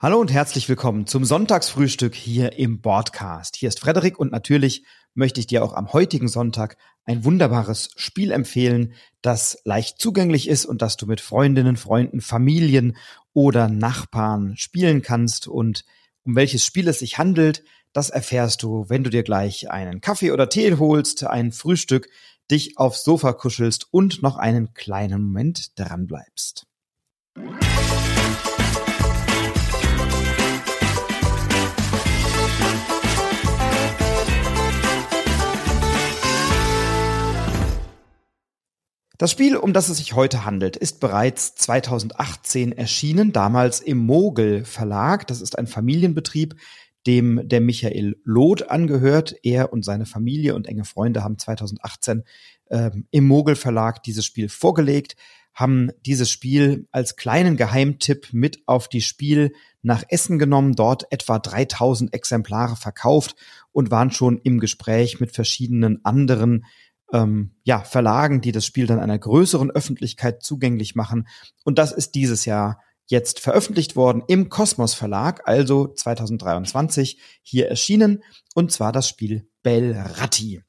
Hallo 0.00 0.20
und 0.20 0.32
herzlich 0.32 0.68
willkommen 0.68 1.08
zum 1.08 1.24
Sonntagsfrühstück 1.24 2.14
hier 2.14 2.52
im 2.56 2.80
Podcast. 2.80 3.56
Hier 3.56 3.68
ist 3.68 3.80
Frederik 3.80 4.16
und 4.16 4.30
natürlich 4.30 4.84
möchte 5.12 5.40
ich 5.40 5.48
dir 5.48 5.64
auch 5.64 5.72
am 5.72 5.92
heutigen 5.92 6.28
Sonntag 6.28 6.76
ein 7.04 7.24
wunderbares 7.24 7.90
Spiel 7.96 8.30
empfehlen, 8.30 8.92
das 9.22 9.58
leicht 9.64 10.00
zugänglich 10.00 10.48
ist 10.48 10.66
und 10.66 10.82
das 10.82 10.96
du 10.98 11.06
mit 11.06 11.20
Freundinnen, 11.20 11.76
Freunden, 11.76 12.20
Familien 12.20 12.96
oder 13.32 13.68
Nachbarn 13.68 14.56
spielen 14.56 15.02
kannst. 15.02 15.48
Und 15.48 15.84
um 16.22 16.36
welches 16.36 16.64
Spiel 16.64 16.86
es 16.86 17.00
sich 17.00 17.18
handelt, 17.18 17.64
das 17.92 18.08
erfährst 18.08 18.62
du, 18.62 18.84
wenn 18.88 19.02
du 19.02 19.10
dir 19.10 19.24
gleich 19.24 19.68
einen 19.68 20.00
Kaffee 20.00 20.30
oder 20.30 20.48
Tee 20.48 20.74
holst, 20.74 21.24
ein 21.24 21.50
Frühstück, 21.50 22.08
dich 22.52 22.78
aufs 22.78 23.02
Sofa 23.02 23.32
kuschelst 23.32 23.88
und 23.90 24.22
noch 24.22 24.36
einen 24.36 24.74
kleinen 24.74 25.22
Moment 25.22 25.76
dran 25.76 26.06
bleibst. 26.06 26.68
Das 39.18 39.32
Spiel, 39.32 39.56
um 39.56 39.72
das 39.72 39.88
es 39.88 39.96
sich 39.96 40.12
heute 40.14 40.44
handelt, 40.44 40.76
ist 40.76 41.00
bereits 41.00 41.56
2018 41.56 42.70
erschienen, 42.70 43.32
damals 43.32 43.80
im 43.80 43.98
Mogel 43.98 44.64
Verlag. 44.64 45.26
Das 45.26 45.40
ist 45.40 45.58
ein 45.58 45.66
Familienbetrieb, 45.66 46.54
dem 47.04 47.48
der 47.48 47.60
Michael 47.60 48.16
Loth 48.22 48.70
angehört. 48.70 49.34
Er 49.42 49.72
und 49.72 49.84
seine 49.84 50.06
Familie 50.06 50.54
und 50.54 50.68
enge 50.68 50.84
Freunde 50.84 51.24
haben 51.24 51.36
2018 51.36 52.22
ähm, 52.70 53.08
im 53.10 53.26
Mogel 53.26 53.56
Verlag 53.56 54.04
dieses 54.04 54.24
Spiel 54.24 54.48
vorgelegt, 54.48 55.16
haben 55.52 55.90
dieses 56.06 56.30
Spiel 56.30 56.86
als 56.92 57.16
kleinen 57.16 57.56
Geheimtipp 57.56 58.28
mit 58.30 58.62
auf 58.66 58.86
die 58.86 59.00
Spiel 59.00 59.52
nach 59.82 60.04
Essen 60.08 60.38
genommen, 60.38 60.76
dort 60.76 61.10
etwa 61.10 61.40
3000 61.40 62.14
Exemplare 62.14 62.76
verkauft 62.76 63.34
und 63.72 63.90
waren 63.90 64.12
schon 64.12 64.38
im 64.38 64.60
Gespräch 64.60 65.18
mit 65.18 65.32
verschiedenen 65.32 66.04
anderen 66.04 66.64
ähm, 67.12 67.54
ja, 67.64 67.80
Verlagen, 67.80 68.40
die 68.40 68.52
das 68.52 68.66
Spiel 68.66 68.86
dann 68.86 69.00
einer 69.00 69.18
größeren 69.18 69.70
Öffentlichkeit 69.70 70.42
zugänglich 70.42 70.94
machen. 70.94 71.28
Und 71.64 71.78
das 71.78 71.92
ist 71.92 72.14
dieses 72.14 72.44
Jahr 72.44 72.80
jetzt 73.06 73.40
veröffentlicht 73.40 73.96
worden 73.96 74.22
im 74.28 74.48
Kosmos 74.50 74.94
Verlag, 74.94 75.42
also 75.46 75.88
2023 75.88 77.18
hier 77.42 77.68
erschienen, 77.68 78.22
und 78.54 78.70
zwar 78.70 78.92
das 78.92 79.08
Spiel 79.08 79.48
Belratti. 79.62 80.62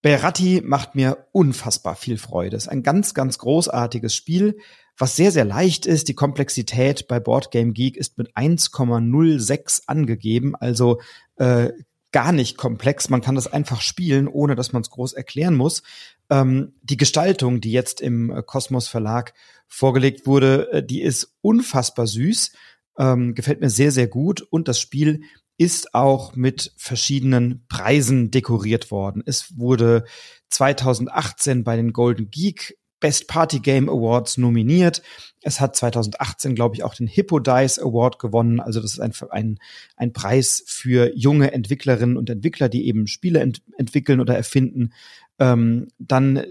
Belratti 0.00 0.62
macht 0.64 0.94
mir 0.94 1.26
unfassbar 1.32 1.94
viel 1.94 2.18
Freude. 2.18 2.56
Es 2.56 2.64
ist 2.64 2.68
ein 2.68 2.82
ganz, 2.82 3.14
ganz 3.14 3.38
großartiges 3.38 4.14
Spiel, 4.14 4.58
was 4.96 5.16
sehr, 5.16 5.30
sehr 5.30 5.44
leicht 5.44 5.86
ist. 5.86 6.08
Die 6.08 6.14
Komplexität 6.14 7.06
bei 7.08 7.20
Boardgame 7.20 7.72
Geek 7.72 7.96
ist 7.96 8.18
mit 8.18 8.36
1,06 8.36 9.82
angegeben, 9.86 10.54
also 10.56 11.00
äh, 11.36 11.70
gar 12.12 12.32
nicht 12.32 12.56
komplex. 12.56 13.08
Man 13.08 13.22
kann 13.22 13.34
das 13.34 13.52
einfach 13.52 13.80
spielen, 13.80 14.28
ohne 14.28 14.54
dass 14.54 14.72
man 14.72 14.82
es 14.82 14.90
groß 14.90 15.14
erklären 15.14 15.54
muss. 15.54 15.82
Ähm, 16.30 16.74
die 16.82 16.96
Gestaltung, 16.96 17.60
die 17.60 17.72
jetzt 17.72 18.00
im 18.00 18.30
äh, 18.30 18.42
Kosmos 18.42 18.88
Verlag 18.88 19.34
vorgelegt 19.66 20.26
wurde, 20.26 20.70
äh, 20.72 20.82
die 20.82 21.02
ist 21.02 21.34
unfassbar 21.40 22.06
süß, 22.06 22.52
ähm, 22.98 23.34
gefällt 23.34 23.60
mir 23.60 23.70
sehr, 23.70 23.90
sehr 23.90 24.06
gut. 24.06 24.42
Und 24.42 24.68
das 24.68 24.78
Spiel 24.78 25.22
ist 25.58 25.94
auch 25.94 26.34
mit 26.34 26.72
verschiedenen 26.76 27.66
Preisen 27.68 28.30
dekoriert 28.30 28.90
worden. 28.90 29.22
Es 29.26 29.56
wurde 29.58 30.04
2018 30.50 31.64
bei 31.64 31.76
den 31.76 31.92
Golden 31.92 32.30
Geek 32.30 32.76
Best 33.02 33.26
Party 33.26 33.58
Game 33.58 33.90
Awards 33.90 34.38
nominiert. 34.38 35.02
Es 35.42 35.60
hat 35.60 35.74
2018, 35.76 36.54
glaube 36.54 36.76
ich, 36.76 36.84
auch 36.84 36.94
den 36.94 37.08
Hippo 37.08 37.40
Dice 37.40 37.80
Award 37.80 38.20
gewonnen. 38.20 38.60
Also 38.60 38.80
das 38.80 38.92
ist 38.92 39.00
ein, 39.00 39.12
ein, 39.30 39.58
ein 39.96 40.12
Preis 40.12 40.62
für 40.66 41.12
junge 41.14 41.52
Entwicklerinnen 41.52 42.16
und 42.16 42.30
Entwickler, 42.30 42.68
die 42.68 42.86
eben 42.86 43.08
Spiele 43.08 43.40
ent 43.40 43.60
entwickeln 43.76 44.20
oder 44.20 44.36
erfinden. 44.36 44.92
Ähm, 45.40 45.88
dann 45.98 46.44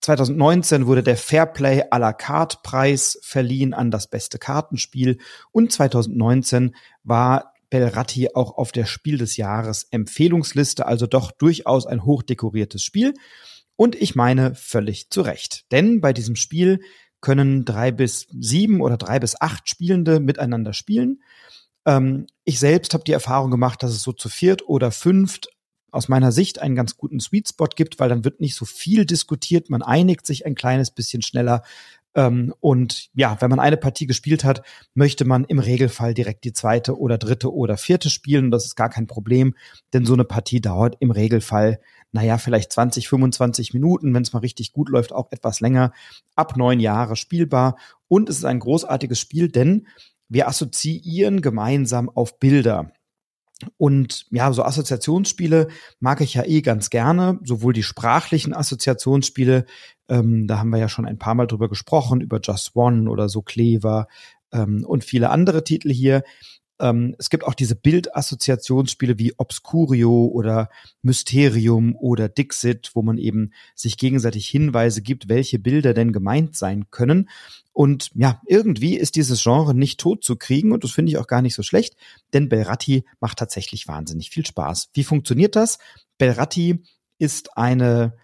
2019 0.00 0.82
äh, 0.82 0.86
wurde 0.86 1.02
der 1.02 1.16
Fairplay 1.16 1.82
à 1.90 1.98
la 1.98 2.12
carte 2.12 2.58
Preis 2.62 3.18
verliehen 3.22 3.74
an 3.74 3.90
das 3.90 4.06
beste 4.06 4.38
Kartenspiel 4.38 5.18
und 5.50 5.72
2019 5.72 6.76
war 7.02 7.54
Belratti 7.70 8.28
auch 8.34 8.56
auf 8.56 8.70
der 8.70 8.86
Spiel 8.86 9.18
des 9.18 9.36
Jahres 9.36 9.88
Empfehlungsliste, 9.90 10.86
also 10.86 11.06
doch 11.06 11.32
durchaus 11.32 11.86
ein 11.86 12.04
hochdekoriertes 12.04 12.82
Spiel. 12.82 13.14
Und 13.78 13.94
ich 13.94 14.16
meine 14.16 14.56
völlig 14.56 15.08
zu 15.08 15.20
Recht. 15.20 15.70
Denn 15.70 16.00
bei 16.00 16.12
diesem 16.12 16.34
Spiel 16.34 16.80
können 17.20 17.64
drei 17.64 17.92
bis 17.92 18.26
sieben 18.36 18.80
oder 18.80 18.96
drei 18.96 19.20
bis 19.20 19.40
acht 19.40 19.68
Spielende 19.68 20.18
miteinander 20.18 20.72
spielen. 20.72 21.22
Ähm, 21.86 22.26
ich 22.42 22.58
selbst 22.58 22.92
habe 22.92 23.04
die 23.04 23.12
Erfahrung 23.12 23.52
gemacht, 23.52 23.84
dass 23.84 23.92
es 23.92 24.02
so 24.02 24.12
zu 24.12 24.28
viert 24.28 24.68
oder 24.68 24.90
fünft 24.90 25.50
aus 25.92 26.08
meiner 26.08 26.32
Sicht 26.32 26.58
einen 26.58 26.74
ganz 26.74 26.96
guten 26.96 27.20
Sweet 27.20 27.50
Spot 27.50 27.68
gibt, 27.68 28.00
weil 28.00 28.08
dann 28.08 28.24
wird 28.24 28.40
nicht 28.40 28.56
so 28.56 28.64
viel 28.64 29.06
diskutiert, 29.06 29.70
man 29.70 29.82
einigt 29.82 30.26
sich 30.26 30.44
ein 30.44 30.56
kleines 30.56 30.90
bisschen 30.90 31.22
schneller. 31.22 31.62
Ähm, 32.14 32.54
und 32.60 33.08
ja, 33.14 33.36
wenn 33.40 33.50
man 33.50 33.60
eine 33.60 33.76
Partie 33.76 34.06
gespielt 34.06 34.44
hat, 34.44 34.62
möchte 34.94 35.24
man 35.24 35.44
im 35.44 35.58
Regelfall 35.58 36.14
direkt 36.14 36.44
die 36.44 36.52
zweite 36.52 36.98
oder 36.98 37.18
dritte 37.18 37.52
oder 37.52 37.76
vierte 37.76 38.10
spielen. 38.10 38.50
Das 38.50 38.64
ist 38.64 38.76
gar 38.76 38.88
kein 38.88 39.06
Problem, 39.06 39.54
denn 39.92 40.04
so 40.04 40.14
eine 40.14 40.24
Partie 40.24 40.60
dauert 40.60 40.96
im 41.00 41.10
Regelfall 41.10 41.80
naja, 42.12 42.38
vielleicht 42.38 42.72
20, 42.72 43.08
25 43.08 43.74
Minuten, 43.74 44.14
wenn 44.14 44.22
es 44.22 44.32
mal 44.32 44.38
richtig 44.40 44.72
gut 44.72 44.88
läuft, 44.88 45.12
auch 45.12 45.30
etwas 45.30 45.60
länger, 45.60 45.92
ab 46.34 46.56
neun 46.56 46.80
Jahre 46.80 47.16
spielbar. 47.16 47.76
Und 48.08 48.30
es 48.30 48.38
ist 48.38 48.44
ein 48.44 48.60
großartiges 48.60 49.20
Spiel, 49.20 49.48
denn 49.48 49.86
wir 50.28 50.48
assoziieren 50.48 51.42
gemeinsam 51.42 52.08
auf 52.08 52.38
Bilder. 52.38 52.92
Und 53.76 54.26
ja, 54.30 54.52
so 54.52 54.62
Assoziationsspiele 54.62 55.68
mag 56.00 56.20
ich 56.20 56.34
ja 56.34 56.44
eh 56.44 56.62
ganz 56.62 56.90
gerne, 56.90 57.40
sowohl 57.42 57.72
die 57.72 57.82
sprachlichen 57.82 58.54
Assoziationsspiele, 58.54 59.66
ähm, 60.08 60.46
da 60.46 60.58
haben 60.58 60.70
wir 60.70 60.78
ja 60.78 60.88
schon 60.88 61.06
ein 61.06 61.18
paar 61.18 61.34
Mal 61.34 61.46
drüber 61.46 61.68
gesprochen, 61.68 62.20
über 62.20 62.40
Just 62.40 62.76
One 62.76 63.10
oder 63.10 63.28
so 63.28 63.42
Clever 63.42 64.06
ähm, 64.52 64.84
und 64.86 65.04
viele 65.04 65.30
andere 65.30 65.64
Titel 65.64 65.92
hier. 65.92 66.22
Ähm, 66.80 67.14
es 67.18 67.30
gibt 67.30 67.44
auch 67.44 67.54
diese 67.54 67.74
Bildassoziationsspiele 67.76 69.18
wie 69.18 69.34
Obscurio 69.36 70.26
oder 70.26 70.70
Mysterium 71.02 71.96
oder 71.96 72.28
Dixit, 72.28 72.90
wo 72.94 73.02
man 73.02 73.18
eben 73.18 73.52
sich 73.74 73.96
gegenseitig 73.96 74.48
Hinweise 74.48 75.02
gibt, 75.02 75.28
welche 75.28 75.58
Bilder 75.58 75.94
denn 75.94 76.12
gemeint 76.12 76.56
sein 76.56 76.90
können. 76.90 77.28
Und 77.72 78.10
ja, 78.14 78.40
irgendwie 78.46 78.96
ist 78.96 79.16
dieses 79.16 79.42
Genre 79.42 79.74
nicht 79.74 80.00
tot 80.00 80.24
zu 80.24 80.36
kriegen 80.36 80.72
und 80.72 80.84
das 80.84 80.90
finde 80.90 81.10
ich 81.10 81.18
auch 81.18 81.26
gar 81.28 81.42
nicht 81.42 81.54
so 81.54 81.62
schlecht, 81.62 81.96
denn 82.32 82.48
Belratti 82.48 83.04
macht 83.20 83.38
tatsächlich 83.38 83.86
wahnsinnig 83.86 84.30
viel 84.30 84.46
Spaß. 84.46 84.90
Wie 84.94 85.04
funktioniert 85.04 85.54
das? 85.54 85.78
Belratti 86.18 86.82
ist 87.18 87.56
eine 87.56 88.16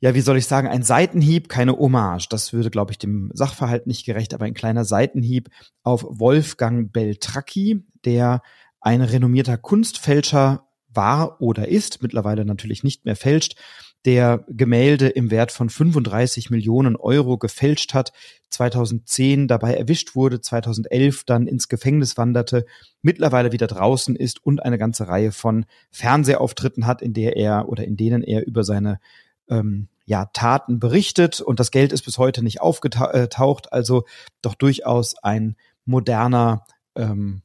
ja, 0.00 0.14
wie 0.14 0.20
soll 0.20 0.36
ich 0.36 0.46
sagen, 0.46 0.68
ein 0.68 0.82
Seitenhieb, 0.82 1.48
keine 1.48 1.72
Hommage. 1.72 2.28
Das 2.28 2.52
würde, 2.52 2.70
glaube 2.70 2.92
ich, 2.92 2.98
dem 2.98 3.30
Sachverhalt 3.32 3.86
nicht 3.86 4.04
gerecht, 4.04 4.34
aber 4.34 4.44
ein 4.44 4.54
kleiner 4.54 4.84
Seitenhieb 4.84 5.48
auf 5.82 6.04
Wolfgang 6.08 6.92
Beltracchi, 6.92 7.84
der 8.04 8.42
ein 8.80 9.00
renommierter 9.00 9.56
Kunstfälscher 9.56 10.66
war 10.88 11.40
oder 11.40 11.68
ist, 11.68 12.02
mittlerweile 12.02 12.44
natürlich 12.44 12.84
nicht 12.84 13.04
mehr 13.04 13.16
fälscht, 13.16 13.56
der 14.04 14.44
Gemälde 14.48 15.08
im 15.08 15.32
Wert 15.32 15.50
von 15.50 15.68
35 15.68 16.50
Millionen 16.50 16.94
Euro 16.94 17.38
gefälscht 17.38 17.92
hat, 17.92 18.12
2010 18.50 19.48
dabei 19.48 19.74
erwischt 19.74 20.14
wurde, 20.14 20.40
2011 20.40 21.24
dann 21.24 21.48
ins 21.48 21.68
Gefängnis 21.68 22.16
wanderte, 22.16 22.66
mittlerweile 23.02 23.50
wieder 23.50 23.66
draußen 23.66 24.14
ist 24.14 24.44
und 24.44 24.62
eine 24.62 24.78
ganze 24.78 25.08
Reihe 25.08 25.32
von 25.32 25.66
Fernsehauftritten 25.90 26.86
hat, 26.86 27.02
in 27.02 27.14
der 27.14 27.36
er 27.36 27.68
oder 27.68 27.84
in 27.84 27.96
denen 27.96 28.22
er 28.22 28.46
über 28.46 28.62
seine 28.62 29.00
ähm, 29.48 29.88
ja, 30.04 30.26
Taten 30.32 30.78
berichtet 30.78 31.40
und 31.40 31.58
das 31.58 31.70
Geld 31.70 31.92
ist 31.92 32.04
bis 32.04 32.18
heute 32.18 32.42
nicht 32.42 32.60
aufgetaucht, 32.60 33.72
also 33.72 34.04
doch 34.40 34.54
durchaus 34.54 35.16
ein 35.22 35.56
moderner 35.84 36.64
ähm, 36.94 37.42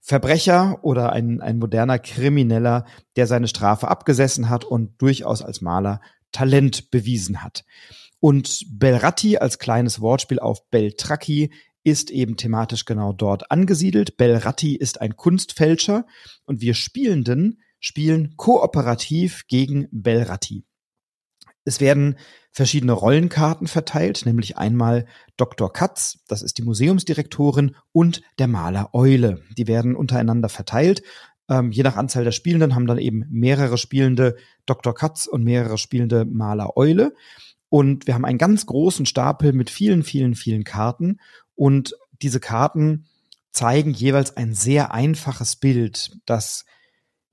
Verbrecher 0.00 0.78
oder 0.82 1.12
ein, 1.12 1.40
ein 1.40 1.58
moderner 1.58 1.98
Krimineller, 1.98 2.84
der 3.16 3.26
seine 3.26 3.48
Strafe 3.48 3.88
abgesessen 3.88 4.48
hat 4.48 4.64
und 4.64 5.00
durchaus 5.00 5.42
als 5.42 5.60
Maler 5.60 6.00
Talent 6.32 6.90
bewiesen 6.90 7.42
hat. 7.42 7.64
Und 8.20 8.64
Belratti 8.70 9.38
als 9.38 9.58
kleines 9.58 10.00
Wortspiel 10.00 10.40
auf 10.40 10.68
Beltracchi 10.70 11.52
ist 11.84 12.10
eben 12.10 12.36
thematisch 12.36 12.84
genau 12.84 13.12
dort 13.12 13.50
angesiedelt. 13.50 14.16
Belratti 14.16 14.74
ist 14.74 15.00
ein 15.00 15.16
Kunstfälscher 15.16 16.04
und 16.44 16.60
wir 16.60 16.74
Spielenden 16.74 17.60
spielen 17.78 18.34
kooperativ 18.36 19.46
gegen 19.46 19.88
Belratti. 19.92 20.64
Es 21.68 21.80
werden 21.80 22.16
verschiedene 22.50 22.92
Rollenkarten 22.92 23.66
verteilt, 23.66 24.24
nämlich 24.24 24.56
einmal 24.56 25.06
Dr. 25.36 25.70
Katz, 25.72 26.20
das 26.26 26.42
ist 26.42 26.56
die 26.56 26.62
Museumsdirektorin, 26.62 27.76
und 27.92 28.22
der 28.38 28.48
Maler 28.48 28.94
Eule. 28.94 29.42
Die 29.56 29.66
werden 29.66 29.94
untereinander 29.94 30.48
verteilt. 30.48 31.02
Ähm, 31.48 31.70
je 31.70 31.82
nach 31.82 31.96
Anzahl 31.96 32.24
der 32.24 32.32
Spielenden 32.32 32.74
haben 32.74 32.86
dann 32.86 32.98
eben 32.98 33.26
mehrere 33.30 33.76
Spielende 33.76 34.36
Dr. 34.64 34.94
Katz 34.94 35.26
und 35.26 35.44
mehrere 35.44 35.76
Spielende 35.76 36.24
Maler 36.24 36.76
Eule. 36.76 37.14
Und 37.68 38.06
wir 38.06 38.14
haben 38.14 38.24
einen 38.24 38.38
ganz 38.38 38.64
großen 38.64 39.04
Stapel 39.04 39.52
mit 39.52 39.68
vielen, 39.68 40.02
vielen, 40.02 40.34
vielen 40.34 40.64
Karten. 40.64 41.20
Und 41.54 41.94
diese 42.22 42.40
Karten 42.40 43.04
zeigen 43.52 43.92
jeweils 43.92 44.36
ein 44.38 44.54
sehr 44.54 44.92
einfaches 44.92 45.56
Bild, 45.56 46.18
das 46.24 46.64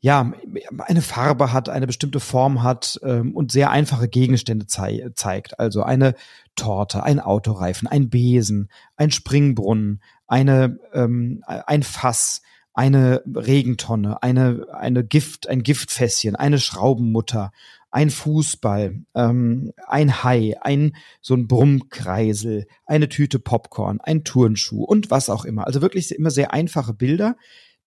ja 0.06 0.31
eine 0.78 1.02
Farbe 1.02 1.52
hat, 1.52 1.68
eine 1.68 1.88
bestimmte 1.88 2.19
Form 2.19 2.62
hat 2.62 3.00
ähm, 3.02 3.36
und 3.36 3.52
sehr 3.52 3.72
einfache 3.72 4.07
Gegenstände 4.07 4.68
zei 4.68 5.10
zeigt. 5.16 5.60
Also 5.60 5.81
eine 5.81 6.13
Torte, 6.56 7.02
ein 7.02 7.19
Autoreifen, 7.19 7.88
ein 7.88 8.12
Besen, 8.12 8.69
ein 8.98 9.10
Springbrunnen, 9.10 10.04
eine 10.28 10.78
ähm, 10.94 11.44
ein 11.48 11.81
Fass, 11.81 12.44
eine 12.75 13.24
Regentonne, 13.25 14.22
eine 14.22 14.68
eine 14.72 15.04
Gift, 15.04 15.50
ein 15.50 15.63
Giftfässchen, 15.63 16.36
eine 16.36 16.60
Schraubenmutter, 16.60 17.52
ein 17.90 18.12
Fußball, 18.12 19.00
ähm, 19.16 19.72
ein 19.88 20.24
Hai, 20.24 20.56
ein 20.62 20.96
so 21.19 21.34
ein 21.34 21.48
Brummkreisel, 21.48 22.68
eine 22.86 23.10
Tüte 23.10 23.40
Popcorn, 23.40 24.00
ein 24.02 24.24
Turnschuh 24.24 24.84
und 24.84 25.10
was 25.10 25.31
auch 25.31 25.46
immer. 25.46 25.66
Also 25.66 25.81
wirklich 25.81 26.13
immer 26.13 26.30
sehr 26.30 26.54
einfache 26.54 26.94
Bilder, 26.94 27.38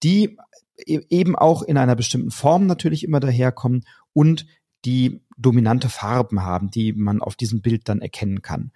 die 0.02 0.36
eben 0.86 1.36
auch 1.36 1.62
in 1.62 1.76
einer 1.76 1.96
bestimmten 1.96 2.30
Form 2.30 2.66
natürlich 2.66 3.04
immer 3.04 3.20
daherkommen 3.20 3.84
und 4.12 4.46
die 4.84 5.22
dominante 5.36 5.88
Farben 5.88 6.42
haben, 6.42 6.70
die 6.70 6.92
man 6.92 7.20
auf 7.20 7.36
diesem 7.36 7.60
Bild 7.62 7.88
dann 7.88 8.00
erkennen 8.00 8.42
kann. 8.42 8.72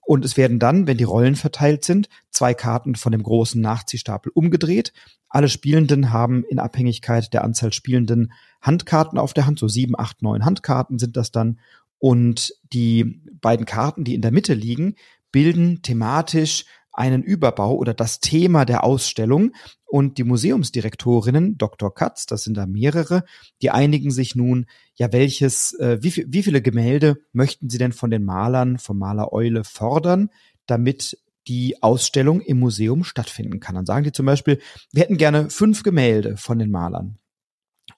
Und 0.00 0.24
es 0.24 0.36
werden 0.36 0.58
dann, 0.58 0.86
wenn 0.86 0.96
die 0.96 1.04
Rollen 1.04 1.36
verteilt 1.36 1.84
sind, 1.84 2.08
zwei 2.30 2.54
Karten 2.54 2.96
von 2.96 3.12
dem 3.12 3.22
großen 3.22 3.60
Nachziehstapel 3.60 4.32
umgedreht. 4.34 4.92
Alle 5.28 5.48
Spielenden 5.48 6.12
haben 6.12 6.44
in 6.44 6.58
Abhängigkeit 6.58 7.32
der 7.32 7.44
Anzahl 7.44 7.72
Spielenden 7.72 8.32
Handkarten 8.60 9.18
auf 9.18 9.34
der 9.34 9.46
Hand, 9.46 9.58
so 9.58 9.68
sieben, 9.68 9.96
acht, 9.96 10.22
neun 10.22 10.44
Handkarten 10.44 10.98
sind 10.98 11.16
das 11.16 11.30
dann. 11.30 11.60
Und 11.98 12.54
die 12.72 13.22
beiden 13.40 13.66
Karten, 13.66 14.04
die 14.04 14.14
in 14.14 14.22
der 14.22 14.32
Mitte 14.32 14.54
liegen, 14.54 14.96
bilden 15.30 15.82
thematisch 15.82 16.64
einen 17.00 17.22
Überbau 17.22 17.74
oder 17.74 17.94
das 17.94 18.20
Thema 18.20 18.64
der 18.64 18.84
Ausstellung. 18.84 19.52
Und 19.86 20.18
die 20.18 20.24
Museumsdirektorinnen, 20.24 21.58
Dr. 21.58 21.92
Katz, 21.92 22.26
das 22.26 22.44
sind 22.44 22.56
da 22.56 22.66
mehrere, 22.66 23.24
die 23.62 23.70
einigen 23.70 24.10
sich 24.12 24.36
nun, 24.36 24.66
ja, 24.94 25.12
welches, 25.12 25.72
äh, 25.80 25.98
wie, 26.02 26.26
wie 26.28 26.42
viele 26.42 26.62
Gemälde 26.62 27.16
möchten 27.32 27.70
sie 27.70 27.78
denn 27.78 27.92
von 27.92 28.10
den 28.10 28.24
Malern, 28.24 28.78
vom 28.78 28.98
Maler 28.98 29.32
Eule 29.32 29.64
fordern, 29.64 30.28
damit 30.66 31.18
die 31.48 31.82
Ausstellung 31.82 32.40
im 32.42 32.60
Museum 32.60 33.02
stattfinden 33.02 33.58
kann. 33.58 33.74
Dann 33.74 33.86
sagen 33.86 34.04
die 34.04 34.12
zum 34.12 34.26
Beispiel, 34.26 34.60
wir 34.92 35.02
hätten 35.02 35.16
gerne 35.16 35.50
fünf 35.50 35.82
Gemälde 35.82 36.36
von 36.36 36.58
den 36.58 36.70
Malern. 36.70 37.18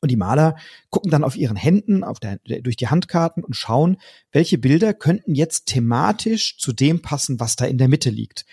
Und 0.01 0.11
die 0.11 0.17
Maler 0.17 0.57
gucken 0.91 1.11
dann 1.11 1.25
auf 1.25 1.37
ihren 1.37 1.57
Händen, 1.57 2.03
auf 2.03 2.19
der, 2.19 2.39
durch 2.39 2.77
die 2.77 2.89
Handkarten 2.89 3.45
und 3.45 3.55
schauen, 3.55 3.99
welche 4.33 4.59
Bilder 4.59 4.95
könnten 4.95 5.35
jetzt 5.35 5.67
thematisch 5.67 6.57
zu 6.59 6.73
dem 6.73 7.03
passen, 7.03 7.39
was 7.41 7.57
da 7.57 7.67
in 7.67 7.79
der 7.79 7.89
Mitte 7.89 8.11
liegt. 8.11 8.47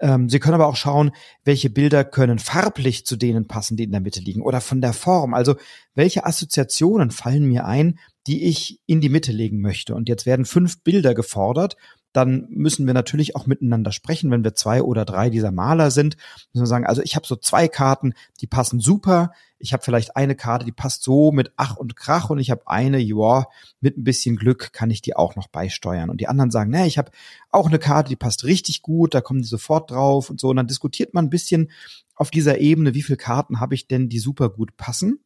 Ähm, 0.00 0.28
Sie 0.28 0.38
können 0.38 0.54
aber 0.54 0.66
auch 0.66 0.76
schauen, 0.76 1.12
welche 1.44 1.70
Bilder 1.70 2.04
können 2.04 2.38
farblich 2.38 3.06
zu 3.06 3.16
denen 3.16 3.46
passen, 3.46 3.76
die 3.76 3.84
in 3.84 3.92
der 3.92 4.00
Mitte 4.00 4.20
liegen 4.20 4.42
oder 4.42 4.60
von 4.60 4.80
der 4.80 4.92
Form. 4.92 5.34
Also 5.34 5.56
welche 5.94 6.26
Assoziationen 6.26 7.10
fallen 7.10 7.46
mir 7.46 7.66
ein, 7.66 7.98
die 8.26 8.44
ich 8.44 8.80
in 8.86 9.00
die 9.00 9.08
Mitte 9.08 9.32
legen 9.32 9.60
möchte. 9.60 9.94
Und 9.94 10.08
jetzt 10.08 10.26
werden 10.26 10.44
fünf 10.44 10.82
Bilder 10.82 11.14
gefordert 11.14 11.76
dann 12.16 12.46
müssen 12.48 12.86
wir 12.86 12.94
natürlich 12.94 13.36
auch 13.36 13.46
miteinander 13.46 13.92
sprechen, 13.92 14.30
wenn 14.30 14.42
wir 14.42 14.54
zwei 14.54 14.82
oder 14.82 15.04
drei 15.04 15.28
dieser 15.28 15.52
Maler 15.52 15.90
sind. 15.90 16.16
Müssen 16.52 16.62
wir 16.62 16.66
sagen, 16.66 16.86
also 16.86 17.02
ich 17.02 17.14
habe 17.14 17.26
so 17.26 17.36
zwei 17.36 17.68
Karten, 17.68 18.14
die 18.40 18.46
passen 18.46 18.80
super. 18.80 19.32
Ich 19.58 19.74
habe 19.74 19.82
vielleicht 19.82 20.16
eine 20.16 20.34
Karte, 20.34 20.64
die 20.64 20.72
passt 20.72 21.02
so 21.02 21.30
mit 21.30 21.52
Ach 21.56 21.76
und 21.76 21.94
Krach 21.94 22.30
und 22.30 22.38
ich 22.38 22.50
habe 22.50 22.62
eine, 22.66 22.98
ja, 22.98 23.44
mit 23.80 23.98
ein 23.98 24.04
bisschen 24.04 24.36
Glück 24.36 24.72
kann 24.72 24.90
ich 24.90 25.02
die 25.02 25.14
auch 25.14 25.36
noch 25.36 25.48
beisteuern. 25.48 26.08
Und 26.08 26.20
die 26.20 26.28
anderen 26.28 26.50
sagen, 26.50 26.70
na, 26.70 26.86
ich 26.86 26.96
habe 26.96 27.10
auch 27.50 27.66
eine 27.66 27.78
Karte, 27.78 28.08
die 28.08 28.16
passt 28.16 28.44
richtig 28.44 28.80
gut, 28.80 29.14
da 29.14 29.20
kommen 29.20 29.42
die 29.42 29.48
sofort 29.48 29.90
drauf 29.90 30.30
und 30.30 30.40
so. 30.40 30.48
Und 30.48 30.56
dann 30.56 30.66
diskutiert 30.66 31.12
man 31.12 31.26
ein 31.26 31.30
bisschen 31.30 31.70
auf 32.14 32.30
dieser 32.30 32.58
Ebene, 32.58 32.94
wie 32.94 33.02
viele 33.02 33.18
Karten 33.18 33.60
habe 33.60 33.74
ich 33.74 33.88
denn, 33.88 34.08
die 34.08 34.18
super 34.18 34.48
gut 34.48 34.76
passen. 34.78 35.20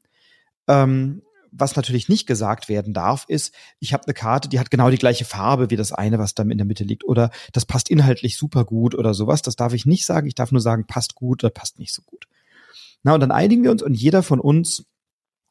Ähm, 0.66 1.22
was 1.52 1.76
natürlich 1.76 2.08
nicht 2.08 2.26
gesagt 2.26 2.68
werden 2.68 2.92
darf, 2.92 3.24
ist, 3.28 3.54
ich 3.78 3.92
habe 3.92 4.04
eine 4.04 4.14
Karte, 4.14 4.48
die 4.48 4.60
hat 4.60 4.70
genau 4.70 4.90
die 4.90 4.98
gleiche 4.98 5.24
Farbe 5.24 5.70
wie 5.70 5.76
das 5.76 5.92
eine, 5.92 6.18
was 6.18 6.34
da 6.34 6.42
in 6.42 6.58
der 6.58 6.66
Mitte 6.66 6.84
liegt. 6.84 7.04
Oder 7.04 7.30
das 7.52 7.66
passt 7.66 7.90
inhaltlich 7.90 8.36
super 8.36 8.64
gut 8.64 8.94
oder 8.94 9.14
sowas. 9.14 9.42
Das 9.42 9.56
darf 9.56 9.72
ich 9.72 9.86
nicht 9.86 10.06
sagen. 10.06 10.26
Ich 10.26 10.34
darf 10.34 10.52
nur 10.52 10.60
sagen, 10.60 10.86
passt 10.86 11.14
gut 11.14 11.44
oder 11.44 11.50
passt 11.50 11.78
nicht 11.78 11.92
so 11.92 12.02
gut. 12.02 12.26
Na, 13.02 13.14
und 13.14 13.20
dann 13.20 13.32
einigen 13.32 13.62
wir 13.62 13.70
uns 13.70 13.82
und 13.82 13.94
jeder 13.94 14.22
von 14.22 14.40
uns 14.40 14.84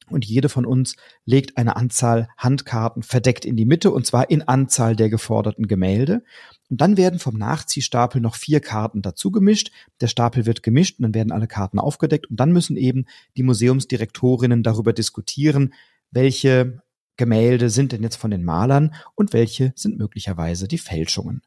und 0.09 0.25
jede 0.25 0.49
von 0.49 0.65
uns 0.65 0.95
legt 1.25 1.57
eine 1.57 1.75
Anzahl 1.75 2.27
Handkarten 2.37 3.03
verdeckt 3.03 3.45
in 3.45 3.55
die 3.55 3.65
Mitte 3.65 3.91
und 3.91 4.05
zwar 4.05 4.29
in 4.29 4.41
Anzahl 4.41 4.95
der 4.95 5.09
geforderten 5.09 5.67
Gemälde. 5.67 6.23
Und 6.69 6.81
dann 6.81 6.97
werden 6.97 7.19
vom 7.19 7.37
Nachziehstapel 7.37 8.21
noch 8.21 8.35
vier 8.35 8.59
Karten 8.59 9.01
dazu 9.01 9.31
gemischt. 9.31 9.71
Der 10.01 10.07
Stapel 10.07 10.45
wird 10.45 10.63
gemischt 10.63 10.99
und 10.99 11.03
dann 11.03 11.13
werden 11.13 11.31
alle 11.31 11.47
Karten 11.47 11.79
aufgedeckt 11.79 12.29
und 12.29 12.39
dann 12.39 12.51
müssen 12.51 12.77
eben 12.77 13.05
die 13.37 13.43
Museumsdirektorinnen 13.43 14.63
darüber 14.63 14.93
diskutieren, 14.93 15.73
welche 16.11 16.81
Gemälde 17.17 17.69
sind 17.69 17.91
denn 17.91 18.01
jetzt 18.01 18.15
von 18.15 18.31
den 18.31 18.43
Malern 18.43 18.93
und 19.15 19.33
welche 19.33 19.73
sind 19.75 19.97
möglicherweise 19.97 20.67
die 20.67 20.77
Fälschungen. 20.77 21.41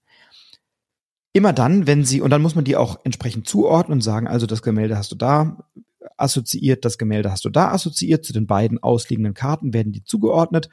Immer 1.32 1.55
dann, 1.55 1.87
wenn 1.87 2.05
sie, 2.05 2.20
und 2.20 2.29
dann 2.29 2.43
muss 2.43 2.55
man 2.55 2.64
die 2.64 2.76
auch 2.76 3.00
entsprechend 3.05 3.49
zuordnen 3.49 3.97
und 3.97 4.03
sagen, 4.03 4.26
also 4.26 4.47
das 4.47 4.61
Gemälde 4.61 4.99
hast 4.99 5.12
du 5.12 5.17
da 5.17 5.64
assoziiert, 6.23 6.85
das 6.85 6.99
Gemälde 6.99 7.31
hast 7.31 7.45
du 7.45 7.51
da 7.51 7.73
assoziiert, 7.73 8.25
zu 8.25 8.33
den 8.33 8.47
beiden 8.47 8.83
ausliegenden 8.83 9.35
Karten 9.35 9.75
werden 9.75 9.93
die 9.93 10.05
zugeordnet. 10.05 10.69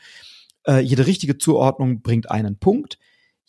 Äh, 0.66 0.80
jede 0.80 1.08
richtige 1.08 1.38
Zuordnung 1.38 2.02
bringt 2.02 2.30
einen 2.30 2.58
Punkt 2.58 2.98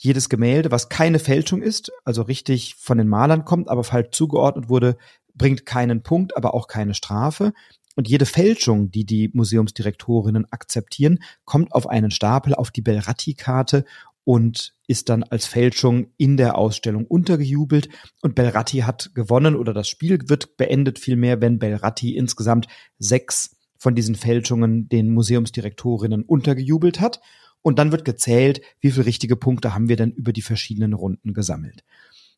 jedes 0.03 0.31
Gemälde, 0.31 0.71
was 0.71 0.89
keine 0.89 1.19
Fälschung 1.19 1.61
ist, 1.61 1.93
also 2.05 2.23
richtig 2.23 2.77
von 2.77 2.97
den 2.97 3.07
Malern 3.07 3.45
kommt, 3.45 3.69
aber 3.69 3.85
falsch 3.85 4.09
zugeordnet 4.13 4.71
wurde, 4.71 4.97
bringt 5.35 5.67
keinen 5.67 6.03
Punkt, 6.03 6.37
aber 6.39 6.55
auch 6.55 6.69
keine 6.69 6.95
Strafe. 6.95 7.53
Und 7.97 8.09
jede 8.09 8.25
Fälschung, 8.25 8.91
die 8.91 9.05
die 9.05 9.31
Museumsdirektorinnen 9.35 10.51
akzeptieren, 10.51 11.19
kommt 11.45 11.73
auf 11.73 11.87
einen 11.87 12.11
Stapel 12.11 12.55
auf 12.55 12.71
die 12.71 12.81
Belratti-Karte 12.81 13.85
und 14.25 14.75
ist 14.87 15.09
dann 15.09 15.23
als 15.23 15.47
Fälschung 15.47 16.13
in 16.17 16.37
der 16.37 16.57
Ausstellung 16.59 17.07
untergejubelt. 17.07 17.89
Und 18.23 18.35
Belratti 18.35 18.79
hat 18.79 19.15
gewonnen 19.15 19.57
oder 19.57 19.73
das 19.73 19.89
Spiel 19.89 20.19
wird 20.29 20.57
beendet 20.57 20.99
vielmehr, 20.99 21.41
wenn 21.41 21.59
Belratti 21.59 22.17
insgesamt 22.17 22.67
sechs 22.99 23.57
von 23.79 23.95
diesen 23.95 24.15
Fälschungen 24.15 24.89
den 24.89 25.13
Museumsdirektorinnen 25.15 26.23
untergejubelt 26.23 27.01
hat. 27.01 27.21
Und 27.63 27.79
dann 27.79 27.93
wird 27.93 28.05
gezählt, 28.05 28.61
wie 28.81 28.91
viele 28.91 29.07
richtige 29.07 29.37
Punkte 29.37 29.75
haben 29.75 29.89
wir 29.89 29.97
denn 29.97 30.13
über 30.13 30.33
die 30.33 30.43
verschiedenen 30.43 30.93
Runden 30.93 31.35
gesammelt. 31.35 31.85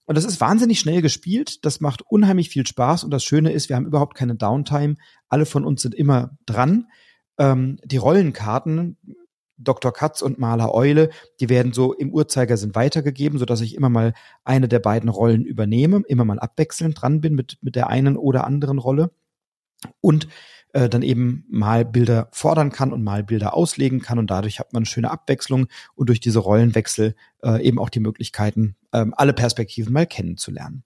Und 0.05 0.17
das 0.17 0.25
ist 0.25 0.41
wahnsinnig 0.41 0.81
schnell 0.81 1.01
gespielt. 1.01 1.65
Das 1.65 1.81
macht 1.81 2.03
unheimlich 2.03 2.49
viel 2.49 2.67
Spaß. 2.67 3.05
Und 3.05 3.13
das 3.13 3.25
Schöne 3.25 3.53
ist, 3.53 3.69
wir 3.69 3.77
haben 3.77 3.87
überhaupt 3.87 4.17
keine 4.17 4.35
Downtime. 4.35 4.97
Alle 5.29 5.47
von 5.47 5.65
uns 5.65 5.83
sind 5.83 5.95
immer 5.95 6.37
dran. 6.45 6.89
Ähm, 7.39 7.79
die 7.85 7.99
Rollenkarten, 7.99 8.99
Dr. 9.63 9.93
Katz 9.93 10.23
und 10.23 10.39
Maler 10.39 10.75
Eule, 10.75 11.11
die 11.41 11.49
werden 11.49 11.73
so 11.73 11.93
im 11.93 12.11
Uhrzeigersinn 12.11 12.75
weitergegeben, 12.75 13.39
sodass 13.39 13.61
ich 13.61 13.75
immer 13.75 13.89
mal 13.89 14.15
eine 14.45 14.69
der 14.69 14.81
beiden 14.81 15.09
Rollen 15.09 15.45
übernehme, 15.45 16.03
immer 16.07 16.25
mal 16.25 16.39
abwechselnd 16.39 17.01
dran 17.01 17.21
bin 17.21 17.35
mit, 17.35 17.59
mit 17.63 17.77
der 17.77 17.89
einen 17.89 18.17
oder 18.17 18.45
anderen 18.45 18.79
Rolle. 18.79 19.11
Und 20.01 20.29
äh, 20.73 20.89
dann 20.89 21.03
eben 21.03 21.45
mal 21.51 21.85
Bilder 21.85 22.29
fordern 22.33 22.71
kann 22.71 22.93
und 22.93 23.03
mal 23.03 23.23
Bilder 23.23 23.55
auslegen 23.55 24.01
kann 24.01 24.19
und 24.19 24.31
dadurch 24.31 24.59
hat 24.59 24.73
man 24.73 24.81
eine 24.81 24.87
schöne 24.87 25.11
Abwechslung 25.11 25.67
und 25.95 26.09
durch 26.09 26.21
diese 26.21 26.39
Rollenwechsel 26.39 27.15
äh, 27.43 27.63
eben 27.63 27.79
auch 27.79 27.91
die 27.91 28.01
Möglichkeiten, 28.01 28.77
äh, 28.93 29.05
alle 29.13 29.33
Perspektiven 29.33 29.93
mal 29.93 30.07
kennenzulernen. 30.07 30.85